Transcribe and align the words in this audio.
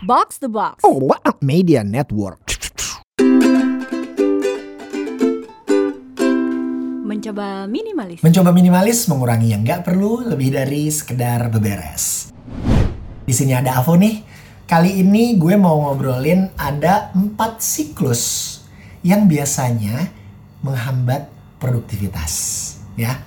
Box 0.00 0.40
the 0.40 0.48
Box. 0.48 0.80
Oh, 0.80 1.12
Media 1.44 1.84
Network. 1.84 2.40
Mencoba 7.04 7.68
minimalis. 7.68 8.24
Mencoba 8.24 8.48
minimalis 8.56 9.04
mengurangi 9.12 9.52
yang 9.52 9.60
nggak 9.60 9.84
perlu 9.84 10.24
lebih 10.24 10.56
dari 10.56 10.88
sekedar 10.88 11.52
beberes. 11.52 12.32
Di 13.28 13.34
sini 13.36 13.52
ada 13.52 13.76
Avo 13.76 13.92
nih. 14.00 14.24
Kali 14.64 15.04
ini 15.04 15.36
gue 15.36 15.60
mau 15.60 15.76
ngobrolin 15.84 16.48
ada 16.56 17.12
empat 17.12 17.60
siklus 17.60 18.56
yang 19.04 19.28
biasanya 19.28 20.08
menghambat 20.64 21.28
produktivitas. 21.60 22.32
Ya, 22.96 23.20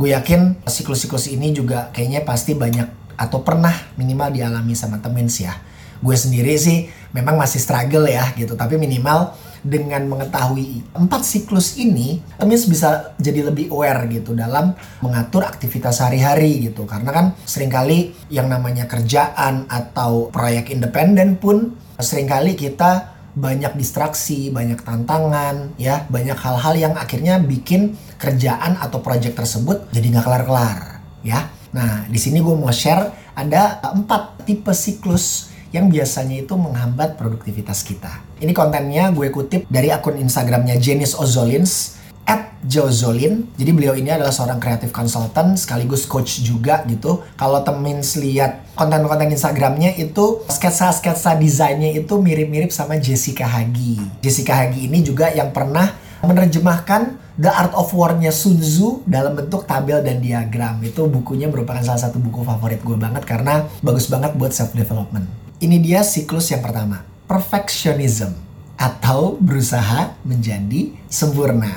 gue 0.00 0.16
yakin 0.16 0.64
siklus-siklus 0.64 1.28
ini 1.28 1.52
juga 1.52 1.92
kayaknya 1.92 2.24
pasti 2.24 2.56
banyak 2.56 3.20
atau 3.20 3.44
pernah 3.44 3.76
minimal 4.00 4.32
dialami 4.32 4.72
sama 4.72 4.96
temen 5.04 5.28
sih 5.28 5.44
ya. 5.44 5.75
Gue 6.02 6.16
sendiri 6.16 6.56
sih 6.56 6.88
memang 7.12 7.40
masih 7.40 7.60
struggle 7.60 8.04
ya 8.08 8.32
gitu, 8.36 8.56
tapi 8.56 8.76
minimal 8.76 9.32
dengan 9.66 10.06
mengetahui 10.06 10.94
empat 10.94 11.26
siklus 11.26 11.74
ini, 11.74 12.22
Temis 12.38 12.70
bisa 12.70 13.16
jadi 13.18 13.50
lebih 13.50 13.74
aware 13.74 14.06
gitu 14.06 14.30
dalam 14.30 14.78
mengatur 15.02 15.42
aktivitas 15.42 15.98
sehari-hari 15.98 16.70
gitu. 16.70 16.86
Karena 16.86 17.10
kan 17.10 17.26
sering 17.42 17.72
kali 17.72 18.14
yang 18.30 18.46
namanya 18.46 18.86
kerjaan 18.86 19.66
atau 19.66 20.30
proyek 20.30 20.70
independen 20.70 21.34
pun 21.34 21.74
sering 21.98 22.30
kali 22.30 22.54
kita 22.54 23.16
banyak 23.36 23.76
distraksi, 23.76 24.48
banyak 24.48 24.80
tantangan, 24.80 25.76
ya, 25.76 26.08
banyak 26.08 26.38
hal-hal 26.40 26.74
yang 26.78 26.94
akhirnya 26.96 27.36
bikin 27.36 27.92
kerjaan 28.16 28.80
atau 28.80 29.04
proyek 29.04 29.36
tersebut 29.36 29.92
jadi 29.92 30.14
nggak 30.14 30.24
kelar-kelar, 30.24 31.04
ya. 31.20 31.52
Nah, 31.76 32.08
di 32.08 32.16
sini 32.16 32.40
gue 32.40 32.56
mau 32.56 32.72
share 32.72 33.12
ada 33.36 33.82
empat 33.92 34.46
tipe 34.48 34.72
siklus 34.72 35.52
yang 35.76 35.92
biasanya 35.92 36.40
itu 36.40 36.56
menghambat 36.56 37.20
produktivitas 37.20 37.84
kita. 37.84 38.24
Ini 38.40 38.56
kontennya 38.56 39.12
gue 39.12 39.28
kutip 39.28 39.68
dari 39.68 39.92
akun 39.92 40.16
Instagramnya 40.16 40.80
Jenis 40.80 41.12
Ozolins 41.12 41.96
at 42.26 42.56
Jozolin. 42.66 43.46
Jadi 43.54 43.70
beliau 43.70 43.94
ini 43.94 44.10
adalah 44.10 44.34
seorang 44.34 44.58
kreatif 44.58 44.90
konsultan 44.90 45.54
sekaligus 45.54 46.04
coach 46.08 46.42
juga 46.42 46.82
gitu. 46.90 47.22
Kalau 47.38 47.62
temen 47.62 48.02
lihat 48.02 48.74
konten-konten 48.74 49.30
Instagramnya 49.30 49.94
itu 50.00 50.42
sketsa-sketsa 50.50 51.38
desainnya 51.38 51.94
itu 51.94 52.18
mirip-mirip 52.18 52.74
sama 52.74 52.98
Jessica 52.98 53.46
Hagi. 53.46 54.02
Jessica 54.20 54.66
Hagi 54.66 54.90
ini 54.90 55.04
juga 55.06 55.30
yang 55.30 55.54
pernah 55.54 55.94
menerjemahkan 56.26 57.22
The 57.36 57.52
Art 57.52 57.76
of 57.76 57.92
War-nya 57.94 58.34
Sun 58.34 58.58
Tzu 58.58 59.06
dalam 59.06 59.38
bentuk 59.38 59.68
tabel 59.68 60.02
dan 60.02 60.18
diagram. 60.18 60.82
Itu 60.82 61.06
bukunya 61.06 61.46
merupakan 61.46 61.84
salah 61.84 62.02
satu 62.10 62.18
buku 62.18 62.42
favorit 62.42 62.82
gue 62.82 62.96
banget 62.98 63.22
karena 63.22 63.68
bagus 63.84 64.10
banget 64.10 64.34
buat 64.34 64.50
self 64.50 64.74
development. 64.74 65.45
Ini 65.56 65.80
dia 65.80 66.04
siklus 66.04 66.52
yang 66.52 66.60
pertama, 66.60 67.00
perfectionism 67.24 68.36
atau 68.76 69.40
berusaha 69.40 70.12
menjadi 70.20 70.92
sempurna. 71.08 71.72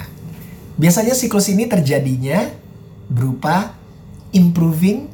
Biasanya 0.75 1.15
siklus 1.15 1.47
ini 1.47 1.63
terjadinya 1.63 2.51
berupa 3.07 3.71
improving, 4.35 5.07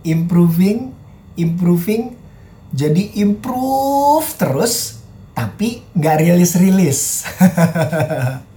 improving, 0.00 0.96
improving, 1.36 2.16
jadi 2.72 3.20
improve 3.20 4.28
terus, 4.40 5.04
tapi 5.36 5.84
nggak 5.92 6.16
rilis-rilis. 6.24 7.28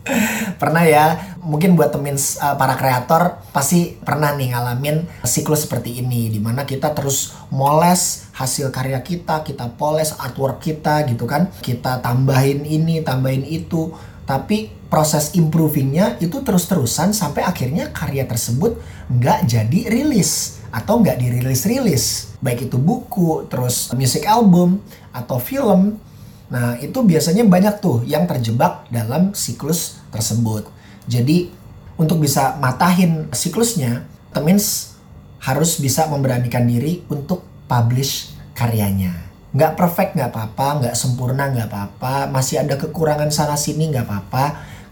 pernah 0.62 0.84
ya, 0.84 1.33
mungkin 1.44 1.76
buat 1.76 1.92
temen 1.92 2.16
uh, 2.16 2.56
para 2.56 2.74
kreator 2.80 3.44
pasti 3.52 4.00
pernah 4.00 4.32
nih 4.34 4.56
ngalamin 4.56 5.06
siklus 5.28 5.68
seperti 5.68 6.00
ini, 6.00 6.32
di 6.32 6.40
mana 6.40 6.64
kita 6.64 6.96
terus 6.96 7.36
moles 7.52 8.32
hasil 8.34 8.72
karya 8.72 9.04
kita, 9.04 9.44
kita 9.44 9.70
poles 9.76 10.16
artwork 10.18 10.64
kita 10.64 11.04
gitu 11.06 11.28
kan, 11.28 11.52
kita 11.62 12.00
tambahin 12.00 12.64
ini, 12.64 13.04
tambahin 13.04 13.44
itu, 13.46 13.94
tapi 14.24 14.72
proses 14.88 15.36
improvingnya 15.36 16.18
itu 16.24 16.42
terus-terusan 16.42 17.12
sampai 17.12 17.44
akhirnya 17.44 17.92
karya 17.92 18.24
tersebut 18.24 18.80
nggak 19.12 19.46
jadi 19.46 19.80
rilis 19.92 20.64
atau 20.74 21.04
nggak 21.04 21.20
dirilis-rilis. 21.20 22.34
Baik 22.42 22.72
itu 22.72 22.82
buku 22.82 23.46
terus 23.52 23.94
music 23.94 24.26
album 24.26 24.82
atau 25.14 25.38
film. 25.38 26.02
Nah 26.50 26.78
itu 26.82 27.02
biasanya 27.02 27.46
banyak 27.46 27.82
tuh 27.82 28.06
yang 28.06 28.26
terjebak 28.30 28.86
dalam 28.90 29.34
siklus 29.34 30.02
tersebut 30.14 30.73
jadi 31.08 31.52
untuk 32.00 32.24
bisa 32.24 32.58
matahin 32.58 33.30
siklusnya 33.36 34.08
temins 34.34 34.98
harus 35.44 35.78
bisa 35.78 36.08
memberanikan 36.08 36.64
diri 36.64 37.04
untuk 37.12 37.44
publish 37.68 38.32
karyanya. 38.56 39.12
Nggak 39.54 39.76
perfect 39.78 40.12
nggak 40.18 40.32
apa-apa 40.34 40.68
nggak 40.82 40.96
sempurna 40.96 41.52
nggak 41.52 41.68
apa-apa. 41.70 42.32
Masih 42.32 42.64
ada 42.64 42.80
kekurangan 42.80 43.30
sana 43.30 43.60
sini 43.60 43.92
nggak 43.92 44.08
apa-apa. 44.08 44.46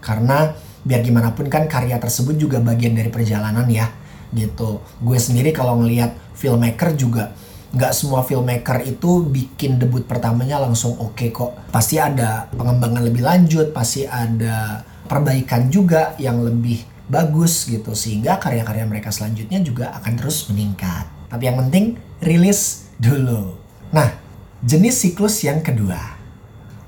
Karena 0.04 0.52
biar 0.82 1.00
gimana 1.02 1.32
pun 1.32 1.48
kan 1.48 1.66
karya 1.66 1.96
tersebut 1.96 2.36
juga 2.36 2.58
bagian 2.60 2.92
dari 2.94 3.08
perjalanan 3.08 3.66
ya 3.66 3.88
gitu. 4.36 4.84
Gue 5.00 5.16
sendiri 5.16 5.50
kalau 5.50 5.80
ngelihat 5.80 6.12
filmmaker 6.36 6.94
juga 6.94 7.32
nggak 7.72 7.92
semua 7.96 8.20
filmmaker 8.20 8.84
itu 8.84 9.24
bikin 9.24 9.80
debut 9.80 10.04
pertamanya 10.04 10.60
langsung 10.60 10.92
oke 11.00 11.16
okay 11.16 11.32
kok. 11.32 11.56
Pasti 11.72 11.96
ada 11.96 12.46
pengembangan 12.52 13.02
lebih 13.02 13.24
lanjut 13.24 13.72
pasti 13.72 14.04
ada 14.04 14.84
perbaikan 15.12 15.68
juga 15.68 16.16
yang 16.16 16.40
lebih 16.40 16.80
bagus 17.12 17.68
gitu 17.68 17.92
sehingga 17.92 18.40
karya-karya 18.40 18.88
mereka 18.88 19.12
selanjutnya 19.12 19.60
juga 19.60 19.92
akan 20.00 20.12
terus 20.16 20.48
meningkat 20.48 21.04
tapi 21.28 21.52
yang 21.52 21.60
penting 21.60 22.00
rilis 22.24 22.88
dulu 22.96 23.60
nah 23.92 24.22
Jenis 24.62 25.02
siklus 25.02 25.42
yang 25.42 25.58
kedua, 25.58 25.98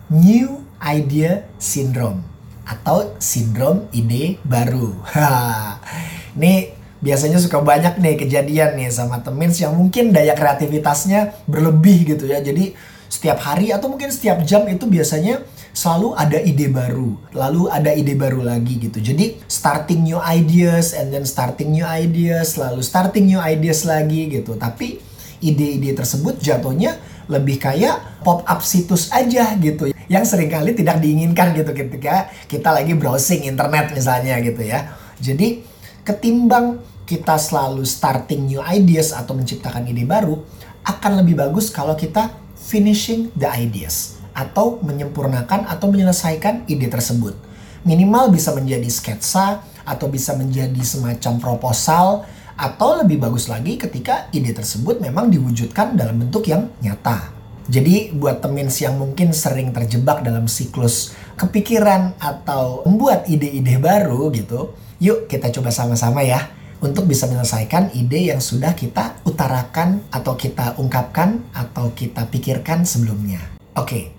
New 0.06 0.62
Idea 0.78 1.42
Syndrome 1.58 2.22
atau 2.62 3.18
sindrom 3.18 3.90
ide 3.90 4.38
baru. 4.46 4.94
Ini 6.38 6.70
biasanya 7.02 7.42
suka 7.42 7.58
banyak 7.58 7.98
nih 7.98 8.14
kejadian 8.14 8.78
nih 8.78 8.94
sama 8.94 9.18
temen 9.26 9.50
yang 9.50 9.74
mungkin 9.74 10.14
daya 10.14 10.38
kreativitasnya 10.38 11.34
berlebih 11.50 12.14
gitu 12.14 12.30
ya. 12.30 12.38
Jadi 12.38 12.78
setiap 13.14 13.38
hari 13.46 13.70
atau 13.70 13.86
mungkin 13.86 14.10
setiap 14.10 14.42
jam 14.42 14.66
itu 14.66 14.90
biasanya 14.90 15.38
selalu 15.70 16.18
ada 16.18 16.38
ide 16.42 16.66
baru, 16.66 17.14
lalu 17.30 17.70
ada 17.70 17.94
ide 17.94 18.18
baru 18.18 18.42
lagi 18.42 18.82
gitu. 18.82 18.98
Jadi 18.98 19.38
starting 19.46 20.02
new 20.02 20.18
ideas 20.18 20.98
and 20.98 21.14
then 21.14 21.22
starting 21.22 21.70
new 21.70 21.86
ideas, 21.86 22.58
lalu 22.58 22.82
starting 22.82 23.30
new 23.30 23.38
ideas 23.38 23.86
lagi 23.86 24.26
gitu. 24.26 24.58
Tapi 24.58 24.98
ide-ide 25.38 25.94
tersebut 25.94 26.42
jatuhnya 26.42 26.98
lebih 27.30 27.62
kayak 27.62 28.26
pop 28.26 28.42
up 28.42 28.60
situs 28.66 29.14
aja 29.14 29.54
gitu 29.56 29.94
yang 30.10 30.24
sering 30.28 30.52
kali 30.52 30.76
tidak 30.76 31.00
diinginkan 31.00 31.56
gitu 31.56 31.72
ketika 31.72 32.28
kita 32.50 32.68
lagi 32.68 32.92
browsing 32.98 33.46
internet 33.46 33.94
misalnya 33.94 34.42
gitu 34.42 34.60
ya. 34.66 34.90
Jadi 35.22 35.62
ketimbang 36.02 36.82
kita 37.06 37.38
selalu 37.38 37.86
starting 37.86 38.50
new 38.50 38.60
ideas 38.64 39.14
atau 39.14 39.38
menciptakan 39.38 39.86
ide 39.86 40.02
baru 40.02 40.40
akan 40.84 41.24
lebih 41.24 41.40
bagus 41.40 41.72
kalau 41.72 41.96
kita 41.96 42.43
finishing 42.64 43.28
the 43.36 43.44
ideas 43.44 44.16
atau 44.32 44.80
menyempurnakan 44.80 45.68
atau 45.68 45.92
menyelesaikan 45.92 46.64
ide 46.64 46.88
tersebut. 46.88 47.36
Minimal 47.84 48.32
bisa 48.32 48.56
menjadi 48.56 48.88
sketsa 48.88 49.60
atau 49.84 50.08
bisa 50.08 50.32
menjadi 50.32 50.80
semacam 50.80 51.36
proposal 51.36 52.24
atau 52.56 53.04
lebih 53.04 53.20
bagus 53.20 53.52
lagi 53.52 53.76
ketika 53.76 54.32
ide 54.32 54.56
tersebut 54.56 54.98
memang 55.04 55.28
diwujudkan 55.28 55.92
dalam 55.92 56.24
bentuk 56.24 56.48
yang 56.48 56.72
nyata. 56.80 57.30
Jadi 57.68 58.12
buat 58.16 58.40
temen 58.40 58.68
yang 58.68 58.96
mungkin 58.96 59.32
sering 59.36 59.72
terjebak 59.72 60.24
dalam 60.24 60.48
siklus 60.48 61.16
kepikiran 61.36 62.16
atau 62.20 62.84
membuat 62.84 63.24
ide-ide 63.24 63.80
baru 63.80 64.28
gitu, 64.32 64.76
yuk 65.00 65.28
kita 65.28 65.48
coba 65.48 65.72
sama-sama 65.72 66.20
ya 66.20 66.63
untuk 66.84 67.08
bisa 67.08 67.24
menyelesaikan 67.24 67.96
ide 67.96 68.28
yang 68.28 68.44
sudah 68.44 68.76
kita 68.76 69.24
utarakan 69.24 70.04
atau 70.12 70.36
kita 70.36 70.76
ungkapkan 70.76 71.40
atau 71.56 71.96
kita 71.96 72.28
pikirkan 72.28 72.84
sebelumnya. 72.84 73.40
Oke, 73.72 74.12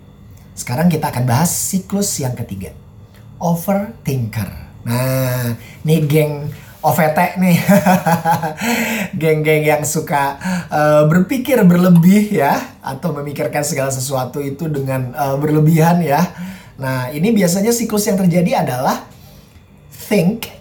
sekarang 0.58 0.90
kita 0.90 1.14
akan 1.14 1.30
bahas 1.30 1.54
siklus 1.54 2.18
yang 2.18 2.34
ketiga. 2.34 2.74
Overthinker. 3.38 4.50
Nah, 4.82 5.54
nih 5.86 6.02
geng 6.10 6.50
OVT 6.86 7.42
nih 7.42 7.58
geng-geng 9.22 9.64
yang 9.66 9.82
suka 9.82 10.38
uh, 10.70 11.04
berpikir 11.10 11.58
berlebih 11.66 12.30
ya 12.30 12.78
atau 12.86 13.10
memikirkan 13.10 13.66
segala 13.66 13.90
sesuatu 13.90 14.38
itu 14.38 14.70
dengan 14.70 15.10
uh, 15.18 15.34
berlebihan 15.42 16.06
ya 16.06 16.22
nah 16.78 17.10
ini 17.10 17.34
biasanya 17.34 17.74
siklus 17.74 18.06
yang 18.06 18.22
terjadi 18.22 18.62
adalah 18.62 19.02
think 19.90 20.54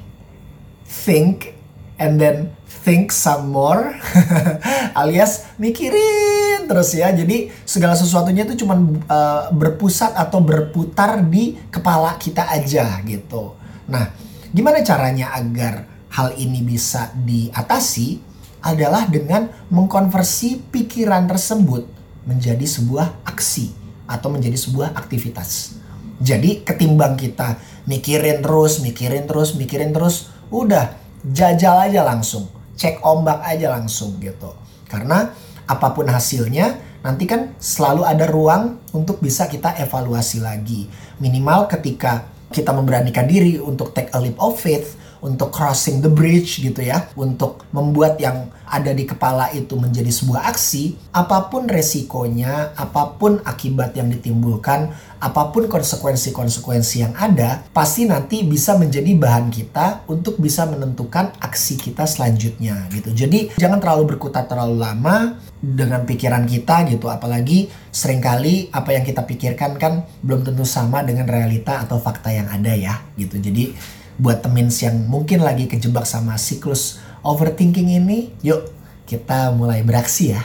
think 0.89 1.53
and 1.99 2.19
then 2.19 2.51
think 2.67 3.15
some 3.15 3.49
more 3.49 3.97
alias 5.01 5.49
mikirin 5.57 6.67
terus 6.69 6.93
ya. 6.93 7.11
Jadi 7.15 7.49
segala 7.65 7.97
sesuatunya 7.97 8.45
itu 8.45 8.65
cuma 8.67 8.77
uh, 9.09 9.49
berpusat 9.55 10.15
atau 10.15 10.43
berputar 10.45 11.25
di 11.25 11.57
kepala 11.73 12.19
kita 12.21 12.51
aja 12.51 13.01
gitu. 13.07 13.57
Nah 13.89 14.11
gimana 14.53 14.85
caranya 14.85 15.33
agar 15.35 15.89
hal 16.13 16.37
ini 16.39 16.61
bisa 16.63 17.11
diatasi? 17.15 18.37
Adalah 18.65 19.05
dengan 19.13 19.53
mengkonversi 19.69 20.73
pikiran 20.73 21.29
tersebut 21.29 21.85
menjadi 22.25 22.65
sebuah 22.65 23.29
aksi 23.29 23.77
atau 24.09 24.33
menjadi 24.33 24.57
sebuah 24.57 24.97
aktivitas. 24.97 25.77
Jadi 26.17 26.65
ketimbang 26.65 27.21
kita 27.21 27.61
mikirin 27.85 28.41
terus, 28.41 28.81
mikirin 28.81 29.29
terus, 29.29 29.53
mikirin 29.53 29.93
terus, 29.93 30.33
udah 30.49 31.04
jajal 31.25 31.89
aja 31.89 32.05
langsung, 32.05 32.51
cek 32.77 33.01
ombak 33.01 33.41
aja 33.41 33.73
langsung 33.73 34.21
gitu. 34.21 34.53
Karena 34.85 35.33
apa 35.65 35.89
pun 35.97 36.05
hasilnya, 36.05 37.01
nanti 37.01 37.25
kan 37.25 37.57
selalu 37.57 38.05
ada 38.05 38.29
ruang 38.29 38.81
untuk 38.93 39.21
bisa 39.25 39.49
kita 39.49 39.81
evaluasi 39.81 40.45
lagi. 40.45 40.87
Minimal 41.21 41.71
ketika 41.73 42.29
kita 42.53 42.71
memberanikan 42.71 43.25
diri 43.25 43.57
untuk 43.57 43.97
take 43.97 44.13
a 44.13 44.19
leap 44.21 44.37
of 44.37 44.61
faith, 44.61 44.95
untuk 45.25 45.49
crossing 45.49 46.05
the 46.05 46.13
bridge 46.13 46.61
gitu 46.61 46.85
ya, 46.85 47.09
untuk 47.17 47.65
membuat 47.73 48.21
yang 48.21 48.53
ada 48.69 48.93
di 48.93 49.09
kepala 49.09 49.49
itu 49.57 49.73
menjadi 49.81 50.13
sebuah 50.13 50.53
aksi, 50.53 50.97
apa 51.17 51.49
pun 51.49 51.65
resikonya, 51.65 52.77
apa 52.77 53.17
pun 53.17 53.41
akibat 53.41 53.97
yang 53.97 54.13
ditimbulkan, 54.13 54.93
apa 55.21 55.43
pun 55.49 55.65
konsekuensi-konsekuensi 55.65 56.97
yang 57.01 57.17
ada, 57.17 57.65
pasti 57.73 58.05
nanti 58.05 58.45
bisa 58.45 58.77
menjadi 58.77 59.17
bahan 59.17 59.49
kita 59.49 60.05
untuk 60.13 60.37
bisa 60.37 60.69
menentukan 60.69 61.33
aksi 61.41 61.81
kita 61.81 62.05
selanjutnya 62.05 62.89
gitu. 62.93 63.17
Jadi 63.17 63.57
jangan 63.57 63.81
terlalu 63.81 64.17
berkutat 64.17 64.45
terlalu 64.49 64.77
lama 64.77 65.41
dengan 65.65 66.05
pikiran 66.05 66.45
kita 66.45 66.85
gitu, 66.93 67.09
apalagi 67.09 67.73
sering 67.89 68.21
kali 68.21 68.69
apa 68.69 68.93
yang 68.93 69.05
kita 69.05 69.25
pikirkan 69.25 69.81
kan 69.81 70.05
belum 70.21 70.45
tentu 70.45 70.69
sama 70.69 71.01
dengan 71.01 71.25
realita 71.25 71.81
atau 71.81 71.97
fakta 71.97 72.29
yang 72.29 72.49
ada 72.53 72.77
ya 72.77 73.01
gitu. 73.17 73.41
Jadi 73.41 73.73
buat 74.17 74.43
temen 74.45 74.71
yang 74.71 74.97
mungkin 75.11 75.43
lagi 75.43 75.67
kejebak 75.67 76.07
sama 76.07 76.39
siklus 76.39 77.03
overthinking 77.27 77.99
ini, 77.99 78.31
yuk 78.45 78.71
kita 79.05 79.53
mulai 79.53 79.83
beraksi 79.83 80.33
ya. 80.33 80.43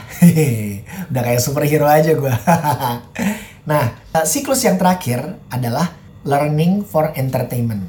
Udah 1.12 1.22
kayak 1.24 1.42
superhero 1.44 1.86
aja 1.88 2.12
gue. 2.16 2.36
nah, 3.70 3.84
eh, 4.16 4.26
siklus 4.26 4.66
yang 4.66 4.76
terakhir 4.76 5.38
adalah 5.48 5.94
learning 6.26 6.84
for 6.84 7.14
entertainment 7.16 7.88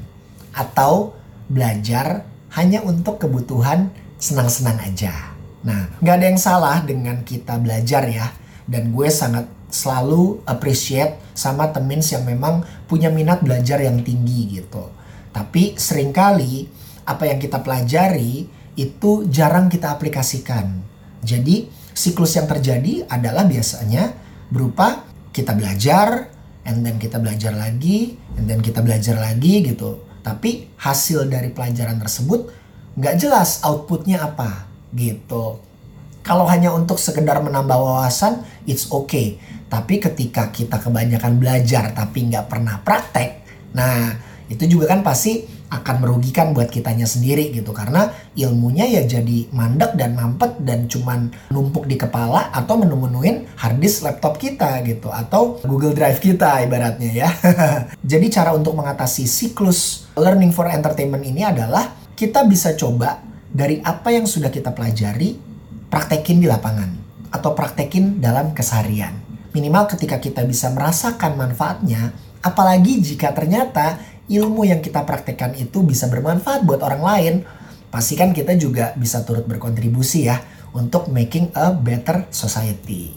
atau 0.55 1.15
belajar 1.51 2.23
hanya 2.55 2.83
untuk 2.83 3.19
kebutuhan 3.19 3.91
senang-senang 4.21 4.79
aja. 4.83 5.33
Nah, 5.63 5.91
nggak 5.99 6.15
ada 6.15 6.25
yang 6.27 6.39
salah 6.39 6.77
dengan 6.83 7.23
kita 7.25 7.59
belajar 7.59 8.07
ya. 8.07 8.31
Dan 8.67 8.95
gue 8.95 9.09
sangat 9.11 9.49
selalu 9.71 10.43
appreciate 10.47 11.19
sama 11.35 11.71
temen 11.71 12.03
yang 12.03 12.23
memang 12.27 12.63
punya 12.85 13.07
minat 13.07 13.39
belajar 13.43 13.79
yang 13.79 14.03
tinggi 14.03 14.61
gitu 14.61 15.00
tapi 15.31 15.75
sering 15.79 16.11
kali 16.11 16.67
apa 17.07 17.27
yang 17.27 17.39
kita 17.39 17.59
pelajari 17.63 18.45
itu 18.75 19.27
jarang 19.27 19.67
kita 19.67 19.91
aplikasikan. 19.91 20.79
Jadi 21.23 21.67
siklus 21.91 22.39
yang 22.39 22.47
terjadi 22.47 23.07
adalah 23.07 23.43
biasanya 23.43 24.15
berupa 24.51 25.03
kita 25.31 25.55
belajar, 25.55 26.27
and 26.67 26.83
then 26.83 26.99
kita 26.99 27.19
belajar 27.19 27.55
lagi, 27.55 28.15
and 28.35 28.47
then 28.47 28.59
kita 28.59 28.83
belajar 28.83 29.15
lagi 29.19 29.63
gitu. 29.63 30.03
Tapi 30.21 30.71
hasil 30.77 31.27
dari 31.27 31.49
pelajaran 31.51 31.97
tersebut 31.99 32.51
nggak 32.95 33.15
jelas 33.17 33.63
outputnya 33.63 34.21
apa 34.21 34.67
gitu. 34.91 35.63
Kalau 36.21 36.45
hanya 36.45 36.69
untuk 36.69 37.01
sekedar 37.01 37.41
menambah 37.41 37.73
wawasan, 37.73 38.45
it's 38.69 38.85
okay. 38.93 39.41
Tapi 39.71 39.97
ketika 39.97 40.51
kita 40.51 40.77
kebanyakan 40.77 41.39
belajar 41.39 41.95
tapi 41.95 42.27
nggak 42.29 42.45
pernah 42.51 42.77
praktek, 42.83 43.41
nah 43.73 44.30
itu 44.51 44.67
juga 44.67 44.91
kan 44.91 44.99
pasti 44.99 45.47
akan 45.71 46.03
merugikan 46.03 46.51
buat 46.51 46.67
kitanya 46.67 47.07
sendiri 47.07 47.55
gitu 47.55 47.71
karena 47.71 48.11
ilmunya 48.35 48.83
ya 48.91 49.07
jadi 49.07 49.47
mandek 49.55 49.95
dan 49.95 50.19
mampet 50.19 50.59
dan 50.59 50.91
cuman 50.91 51.31
numpuk 51.47 51.87
di 51.87 51.95
kepala 51.95 52.51
atau 52.51 52.75
menu-menuin 52.75 53.47
harddisk 53.55 54.03
laptop 54.03 54.35
kita 54.35 54.83
gitu 54.83 55.07
atau 55.07 55.63
Google 55.63 55.95
Drive 55.95 56.19
kita 56.19 56.59
ibaratnya 56.67 57.11
ya. 57.15 57.29
jadi 58.11 58.27
cara 58.27 58.51
untuk 58.51 58.75
mengatasi 58.75 59.23
siklus 59.23 60.11
learning 60.19 60.51
for 60.51 60.67
entertainment 60.67 61.23
ini 61.23 61.47
adalah 61.47 61.95
kita 62.19 62.43
bisa 62.43 62.75
coba 62.75 63.23
dari 63.47 63.79
apa 63.79 64.11
yang 64.11 64.27
sudah 64.27 64.51
kita 64.51 64.75
pelajari 64.75 65.39
praktekin 65.87 66.43
di 66.43 66.51
lapangan 66.51 66.91
atau 67.31 67.55
praktekin 67.55 68.19
dalam 68.19 68.51
keseharian. 68.51 69.15
Minimal 69.55 69.87
ketika 69.95 70.19
kita 70.19 70.43
bisa 70.47 70.71
merasakan 70.71 71.35
manfaatnya, 71.35 72.15
apalagi 72.39 73.03
jika 73.03 73.35
ternyata 73.35 73.99
ilmu 74.31 74.63
yang 74.63 74.79
kita 74.79 75.03
praktekkan 75.03 75.59
itu 75.59 75.83
bisa 75.83 76.07
bermanfaat 76.07 76.63
buat 76.63 76.79
orang 76.79 77.03
lain, 77.03 77.35
pastikan 77.91 78.31
kita 78.31 78.55
juga 78.55 78.95
bisa 78.95 79.27
turut 79.27 79.43
berkontribusi 79.43 80.31
ya 80.31 80.39
untuk 80.71 81.11
making 81.11 81.51
a 81.51 81.75
better 81.75 82.23
society. 82.31 83.11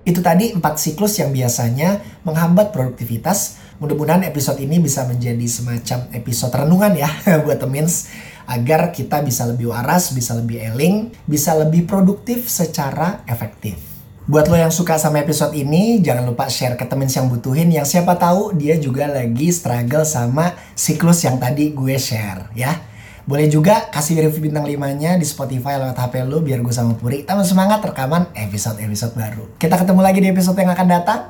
Itu 0.00 0.24
tadi 0.24 0.56
empat 0.56 0.80
siklus 0.80 1.20
yang 1.20 1.30
biasanya 1.30 2.00
menghambat 2.24 2.72
produktivitas. 2.72 3.60
Mudah-mudahan 3.80 4.24
episode 4.24 4.60
ini 4.60 4.80
bisa 4.80 5.04
menjadi 5.04 5.44
semacam 5.44 6.08
episode 6.16 6.52
renungan 6.52 6.92
ya 6.96 7.10
buat 7.44 7.60
temins 7.60 8.08
agar 8.48 8.90
kita 8.90 9.20
bisa 9.22 9.46
lebih 9.46 9.70
waras, 9.70 10.10
bisa 10.16 10.34
lebih 10.34 10.58
eling, 10.72 11.12
bisa 11.28 11.52
lebih 11.54 11.84
produktif 11.84 12.48
secara 12.48 13.22
efektif. 13.28 13.89
Buat 14.30 14.46
lo 14.46 14.54
yang 14.54 14.70
suka 14.70 14.94
sama 14.94 15.18
episode 15.26 15.50
ini, 15.58 15.98
jangan 15.98 16.22
lupa 16.22 16.46
share 16.46 16.78
ke 16.78 16.86
temen 16.86 17.10
yang 17.10 17.26
butuhin 17.26 17.66
yang 17.66 17.82
siapa 17.82 18.14
tahu 18.14 18.54
dia 18.54 18.78
juga 18.78 19.10
lagi 19.10 19.50
struggle 19.50 20.06
sama 20.06 20.54
siklus 20.78 21.26
yang 21.26 21.42
tadi 21.42 21.74
gue 21.74 21.98
share 21.98 22.46
ya. 22.54 22.78
Boleh 23.26 23.50
juga 23.50 23.90
kasih 23.90 24.22
review 24.22 24.46
bintang 24.46 24.70
5-nya 24.70 25.18
di 25.18 25.26
Spotify 25.26 25.82
lewat 25.82 25.98
HP 25.98 26.30
lo 26.30 26.46
biar 26.46 26.62
gue 26.62 26.70
sama 26.70 26.94
Puri 26.94 27.26
tambah 27.26 27.42
semangat 27.42 27.82
rekaman 27.82 28.30
episode-episode 28.38 29.18
baru. 29.18 29.50
Kita 29.58 29.74
ketemu 29.74 29.98
lagi 29.98 30.22
di 30.22 30.30
episode 30.30 30.62
yang 30.62 30.70
akan 30.78 30.86
datang. 30.86 31.20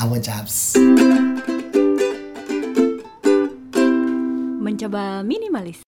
Awo 0.00 0.16
Chaps. 0.16 0.80
Mencoba 4.64 5.20
minimalis. 5.20 5.85